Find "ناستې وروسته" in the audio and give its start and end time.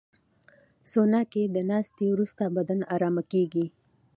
1.69-2.43